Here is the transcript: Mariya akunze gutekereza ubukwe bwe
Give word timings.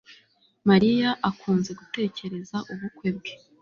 Mariya 0.69 1.09
akunze 1.29 1.71
gutekereza 1.79 2.57
ubukwe 2.71 3.09
bwe 3.17 3.31